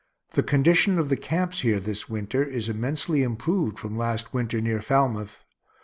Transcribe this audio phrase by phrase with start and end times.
[0.31, 4.81] The condition of the camps here this winter is immensely improved from last winter near
[4.81, 5.43] Falmouth.